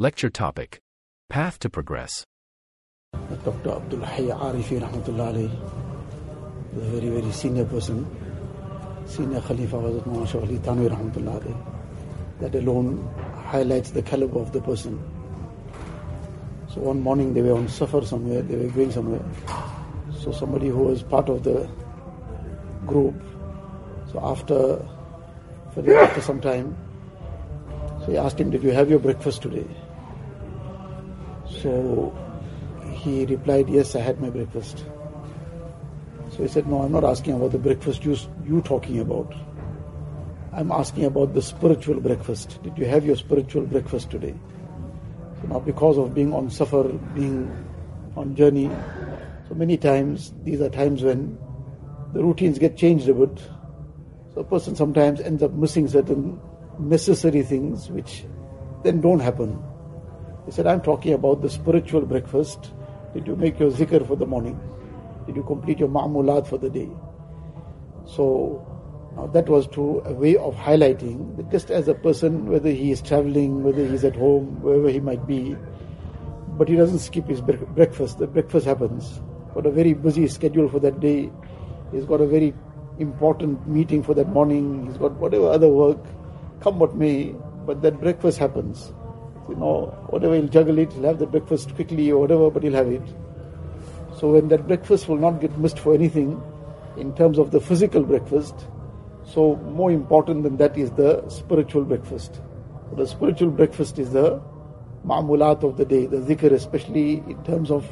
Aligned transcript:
Lecture 0.00 0.30
topic 0.30 0.80
Path 1.28 1.58
to 1.58 1.68
Progress. 1.68 2.24
Dr. 3.44 3.72
Abdul 3.72 4.00
Hayy 4.00 4.30
Arifi 4.34 4.80
Rahmatullah 4.80 5.34
alayhi, 5.34 6.72
the 6.72 6.80
very, 6.80 7.20
very 7.20 7.30
senior 7.32 7.66
person, 7.66 8.06
senior 9.04 9.42
Khalifa 9.42 9.76
Hazrat 9.76 10.34
Ali 10.36 10.56
Thanwi 10.56 10.88
Rahmatullah 10.88 11.42
alayhi. 11.42 12.40
That 12.40 12.54
alone 12.54 13.12
highlights 13.44 13.90
the 13.90 14.00
caliber 14.00 14.38
of 14.38 14.52
the 14.54 14.62
person. 14.62 14.98
So 16.72 16.80
one 16.80 17.02
morning 17.02 17.34
they 17.34 17.42
were 17.42 17.52
on 17.52 17.68
safar 17.68 18.02
somewhere, 18.02 18.40
they 18.40 18.56
were 18.56 18.70
going 18.70 18.92
somewhere. 18.92 19.22
So 20.18 20.32
somebody 20.32 20.68
who 20.68 20.84
was 20.84 21.02
part 21.02 21.28
of 21.28 21.44
the 21.44 21.68
group, 22.86 23.22
so 24.10 24.18
after, 24.24 24.82
after 25.76 26.20
some 26.22 26.40
time, 26.40 26.74
so 28.00 28.12
he 28.12 28.16
asked 28.16 28.40
him, 28.40 28.48
Did 28.48 28.62
you 28.62 28.70
have 28.70 28.88
your 28.88 28.98
breakfast 28.98 29.42
today? 29.42 29.66
So 31.62 32.16
he 32.92 33.26
replied, 33.26 33.68
Yes, 33.68 33.94
I 33.94 34.00
had 34.00 34.20
my 34.20 34.30
breakfast. 34.30 34.84
So 36.30 36.42
he 36.42 36.48
said, 36.48 36.66
No, 36.66 36.82
I'm 36.82 36.92
not 36.92 37.04
asking 37.04 37.34
about 37.34 37.52
the 37.52 37.58
breakfast 37.58 38.04
you, 38.04 38.16
you 38.44 38.62
talking 38.62 39.00
about. 39.00 39.34
I'm 40.52 40.72
asking 40.72 41.04
about 41.04 41.34
the 41.34 41.42
spiritual 41.42 42.00
breakfast. 42.00 42.62
Did 42.62 42.76
you 42.76 42.86
have 42.86 43.04
your 43.04 43.16
spiritual 43.16 43.66
breakfast 43.66 44.10
today? 44.10 44.34
So 45.40 45.48
now, 45.48 45.60
because 45.60 45.96
of 45.96 46.14
being 46.14 46.32
on 46.32 46.50
safar, 46.50 46.84
being 47.14 47.50
on 48.16 48.34
journey, 48.34 48.70
so 49.48 49.54
many 49.54 49.76
times 49.76 50.32
these 50.44 50.60
are 50.60 50.68
times 50.70 51.02
when 51.02 51.38
the 52.12 52.22
routines 52.24 52.58
get 52.58 52.76
changed 52.76 53.08
a 53.08 53.14
bit. 53.14 53.38
So 54.34 54.40
a 54.40 54.44
person 54.44 54.74
sometimes 54.76 55.20
ends 55.20 55.42
up 55.42 55.52
missing 55.52 55.88
certain 55.88 56.40
necessary 56.78 57.42
things 57.42 57.90
which 57.90 58.24
then 58.82 59.00
don't 59.00 59.20
happen. 59.20 59.62
He 60.46 60.52
said, 60.52 60.66
I'm 60.66 60.80
talking 60.80 61.12
about 61.12 61.42
the 61.42 61.50
spiritual 61.50 62.02
breakfast. 62.02 62.72
Did 63.14 63.26
you 63.26 63.36
make 63.36 63.58
your 63.58 63.70
zikr 63.70 64.06
for 64.06 64.16
the 64.16 64.26
morning? 64.26 64.58
Did 65.26 65.36
you 65.36 65.42
complete 65.42 65.78
your 65.78 65.88
ma'mulat 65.88 66.46
for 66.46 66.58
the 66.58 66.70
day? 66.70 66.88
So 68.06 68.66
now 69.16 69.26
that 69.28 69.48
was 69.48 69.66
to 69.68 70.00
a 70.04 70.12
way 70.12 70.36
of 70.36 70.54
highlighting 70.54 71.36
that 71.36 71.50
just 71.50 71.70
as 71.70 71.88
a 71.88 71.94
person, 71.94 72.46
whether 72.46 72.70
he 72.70 72.90
is 72.90 73.02
traveling, 73.02 73.62
whether 73.62 73.86
he's 73.86 74.04
at 74.04 74.16
home, 74.16 74.60
wherever 74.62 74.88
he 74.88 75.00
might 75.00 75.26
be, 75.26 75.56
but 76.56 76.68
he 76.68 76.76
doesn't 76.76 77.00
skip 77.00 77.26
his 77.28 77.40
breakfast. 77.40 78.18
The 78.18 78.26
breakfast 78.26 78.66
happens. 78.66 79.20
Got 79.54 79.66
a 79.66 79.70
very 79.70 79.94
busy 79.94 80.26
schedule 80.28 80.68
for 80.68 80.78
that 80.80 81.00
day. 81.00 81.30
He's 81.92 82.04
got 82.04 82.20
a 82.20 82.26
very 82.26 82.54
important 82.98 83.66
meeting 83.66 84.02
for 84.02 84.14
that 84.14 84.28
morning. 84.28 84.86
He's 84.86 84.98
got 84.98 85.12
whatever 85.12 85.50
other 85.50 85.68
work, 85.68 85.98
come 86.60 86.78
what 86.78 86.94
may, 86.94 87.34
but 87.66 87.82
that 87.82 88.00
breakfast 88.00 88.38
happens. 88.38 88.92
You 89.50 89.56
know, 89.56 89.86
whatever 90.08 90.34
he'll 90.36 90.48
juggle 90.48 90.78
it, 90.78 90.92
he'll 90.92 91.02
have 91.02 91.18
the 91.18 91.26
breakfast 91.26 91.74
quickly 91.74 92.10
or 92.10 92.20
whatever, 92.20 92.50
but 92.50 92.62
he'll 92.62 92.72
have 92.74 92.86
it. 92.86 93.02
So 94.18 94.32
when 94.32 94.48
that 94.48 94.66
breakfast 94.66 95.08
will 95.08 95.16
not 95.16 95.40
get 95.40 95.58
missed 95.58 95.78
for 95.78 95.92
anything 95.92 96.40
in 96.96 97.14
terms 97.16 97.38
of 97.38 97.50
the 97.50 97.60
physical 97.60 98.02
breakfast, 98.02 98.54
so 99.24 99.56
more 99.56 99.90
important 99.90 100.44
than 100.44 100.56
that 100.58 100.78
is 100.78 100.90
the 100.92 101.28
spiritual 101.28 101.84
breakfast. 101.84 102.40
So 102.90 102.96
the 102.96 103.06
spiritual 103.06 103.50
breakfast 103.50 103.98
is 103.98 104.12
the 104.12 104.40
ma'mulat 105.04 105.64
of 105.64 105.76
the 105.76 105.84
day, 105.84 106.06
the 106.06 106.18
zikr, 106.18 106.52
especially 106.52 107.14
in 107.26 107.42
terms 107.44 107.70
of 107.70 107.84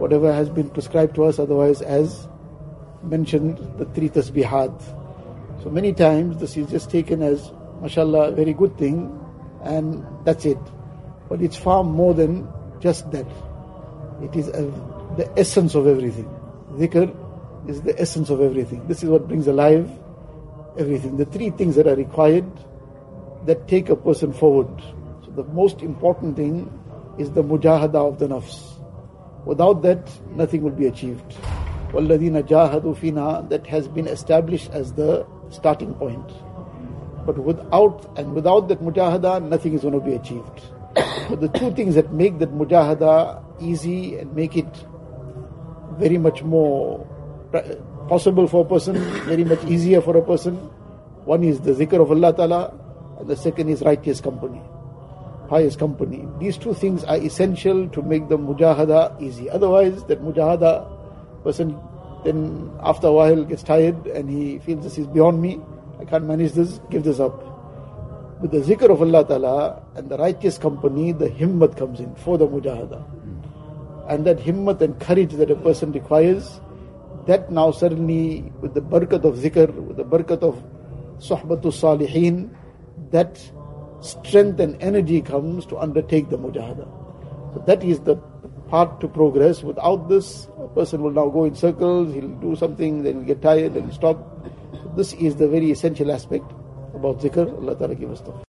whatever 0.00 0.32
has 0.32 0.48
been 0.48 0.70
prescribed 0.70 1.14
to 1.16 1.24
us, 1.24 1.38
otherwise 1.38 1.82
as 1.82 2.28
mentioned, 3.02 3.58
the 3.78 3.84
three 3.86 4.08
tasbihat. 4.08 4.82
So 5.62 5.70
many 5.70 5.92
times 5.92 6.38
this 6.38 6.56
is 6.56 6.68
just 6.68 6.90
taken 6.90 7.22
as, 7.22 7.52
mashallah, 7.80 8.28
a 8.28 8.32
very 8.32 8.52
good 8.52 8.76
thing, 8.78 9.20
and 9.62 10.04
that's 10.24 10.44
it. 10.44 10.58
But 11.29 11.41
it's 11.41 11.55
far 11.55 11.83
more 11.83 12.13
than 12.13 12.47
just 12.79 13.09
that. 13.11 13.27
It 14.21 14.35
is 14.35 14.47
a, 14.49 14.63
the 15.17 15.31
essence 15.37 15.75
of 15.75 15.87
everything. 15.87 16.29
Dhikr 16.73 17.15
is 17.67 17.81
the 17.81 17.99
essence 17.99 18.29
of 18.29 18.41
everything. 18.41 18.87
This 18.87 19.03
is 19.03 19.09
what 19.09 19.27
brings 19.27 19.47
alive 19.47 19.89
everything. 20.77 21.17
The 21.17 21.25
three 21.25 21.49
things 21.49 21.75
that 21.75 21.87
are 21.87 21.95
required 21.95 22.49
that 23.45 23.67
take 23.67 23.89
a 23.89 23.95
person 23.95 24.33
forward. 24.33 24.81
So 25.25 25.31
the 25.31 25.43
most 25.45 25.81
important 25.81 26.35
thing 26.35 26.71
is 27.17 27.31
the 27.31 27.43
mujahada 27.43 27.95
of 27.95 28.19
the 28.19 28.27
nafs. 28.27 28.79
Without 29.45 29.81
that, 29.81 30.09
nothing 30.35 30.61
will 30.61 30.71
be 30.71 30.87
achieved. 30.87 31.35
وَالَّذِينَ 31.91 32.43
جَاهَدُوا 32.47 32.95
فِينَا 32.95 33.49
That 33.49 33.67
has 33.67 33.87
been 33.87 34.07
established 34.07 34.71
as 34.71 34.93
the 34.93 35.25
starting 35.49 35.93
point. 35.95 36.31
But 37.25 37.37
without, 37.37 38.17
and 38.17 38.33
without 38.33 38.67
that 38.69 38.81
mujahada, 38.81 39.43
nothing 39.47 39.73
is 39.73 39.81
going 39.81 39.93
to 39.93 39.99
be 39.99 40.13
achieved. 40.13 40.61
The 40.96 41.50
two 41.52 41.72
things 41.72 41.94
that 41.94 42.12
make 42.12 42.38
that 42.38 42.52
mujahada 42.52 43.42
easy 43.60 44.16
and 44.16 44.34
make 44.34 44.56
it 44.56 44.66
very 45.98 46.18
much 46.18 46.42
more 46.42 47.06
possible 48.08 48.46
for 48.46 48.64
a 48.64 48.68
person, 48.68 48.96
very 49.24 49.44
much 49.44 49.62
easier 49.64 50.00
for 50.00 50.16
a 50.16 50.22
person, 50.22 50.56
one 51.24 51.42
is 51.42 51.60
the 51.60 51.72
zikr 51.72 52.00
of 52.00 52.10
Allah 52.10 52.32
Ta'ala, 52.32 52.72
and 53.18 53.28
the 53.28 53.36
second 53.36 53.68
is 53.68 53.82
righteous 53.82 54.20
company, 54.20 54.60
pious 55.48 55.76
company. 55.76 56.26
These 56.38 56.56
two 56.58 56.72
things 56.72 57.04
are 57.04 57.16
essential 57.16 57.88
to 57.88 58.02
make 58.02 58.28
the 58.28 58.38
mujahada 58.38 59.20
easy. 59.20 59.50
Otherwise, 59.50 60.04
that 60.04 60.22
mujahada 60.22 60.86
person 61.42 61.78
then 62.24 62.70
after 62.80 63.08
a 63.08 63.12
while 63.12 63.44
gets 63.44 63.62
tired 63.62 64.06
and 64.06 64.28
he 64.30 64.58
feels 64.60 64.82
this 64.82 64.98
is 64.98 65.06
beyond 65.06 65.40
me, 65.40 65.60
I 66.00 66.04
can't 66.04 66.24
manage 66.24 66.52
this, 66.52 66.80
give 66.90 67.04
this 67.04 67.20
up 67.20 67.55
with 68.40 68.50
the 68.50 68.58
zikr 68.58 68.90
of 68.90 69.00
Allah 69.00 69.24
Ta'ala 69.24 69.82
and 69.94 70.10
the 70.10 70.18
righteous 70.18 70.58
company, 70.58 71.12
the 71.12 71.28
himmat 71.28 71.76
comes 71.76 72.00
in 72.00 72.14
for 72.16 72.36
the 72.36 72.46
mujahada. 72.46 73.02
And 74.08 74.26
that 74.26 74.38
himmat 74.38 74.80
and 74.82 74.98
courage 75.00 75.32
that 75.34 75.50
a 75.50 75.56
person 75.56 75.92
requires, 75.92 76.60
that 77.26 77.50
now 77.50 77.70
suddenly 77.70 78.52
with 78.60 78.74
the 78.74 78.82
barakat 78.82 79.24
of 79.24 79.36
zikr, 79.36 79.72
with 79.74 79.96
the 79.96 80.04
barakat 80.04 80.42
of 80.42 80.62
sohbatu 81.18 81.72
salihin, 81.72 82.54
that 83.10 83.40
strength 84.00 84.60
and 84.60 84.80
energy 84.82 85.22
comes 85.22 85.64
to 85.66 85.78
undertake 85.78 86.28
the 86.28 86.38
mujahada. 86.38 86.86
So 87.54 87.64
that 87.66 87.82
is 87.82 88.00
the 88.00 88.16
part 88.68 89.00
to 89.00 89.08
progress. 89.08 89.62
Without 89.62 90.08
this, 90.10 90.48
a 90.60 90.68
person 90.68 91.02
will 91.02 91.10
now 91.10 91.28
go 91.30 91.44
in 91.44 91.54
circles, 91.54 92.12
he'll 92.12 92.28
do 92.28 92.54
something, 92.54 93.02
then 93.02 93.14
he'll 93.14 93.34
get 93.34 93.40
tired 93.40 93.76
and 93.76 93.92
stop. 93.94 94.18
So 94.74 94.92
this 94.94 95.14
is 95.14 95.36
the 95.36 95.48
very 95.48 95.70
essential 95.70 96.12
aspect 96.12 96.52
about 96.96 97.20
zikr. 97.20 97.46
Allah 97.60 97.76
Ta'ala 97.76 97.94
give 97.94 98.10
us 98.10 98.20
tawfiq. 98.20 98.45